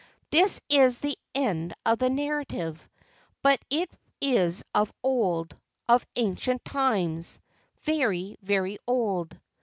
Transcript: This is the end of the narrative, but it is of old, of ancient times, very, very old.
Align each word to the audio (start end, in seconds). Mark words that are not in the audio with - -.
This 0.31 0.59
is 0.67 0.97
the 0.97 1.15
end 1.35 1.75
of 1.85 1.99
the 1.99 2.09
narrative, 2.09 2.89
but 3.43 3.59
it 3.69 3.91
is 4.19 4.63
of 4.73 4.91
old, 5.03 5.53
of 5.87 6.07
ancient 6.15 6.65
times, 6.65 7.39
very, 7.83 8.35
very 8.41 8.79
old. 8.87 9.37